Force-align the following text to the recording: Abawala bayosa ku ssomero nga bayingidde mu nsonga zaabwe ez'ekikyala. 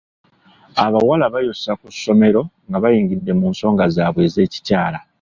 Abawala 0.85 1.25
bayosa 1.33 1.71
ku 1.81 1.87
ssomero 1.95 2.41
nga 2.67 2.77
bayingidde 2.83 3.31
mu 3.39 3.45
nsonga 3.53 3.83
zaabwe 3.95 4.21
ez'ekikyala. 4.27 4.99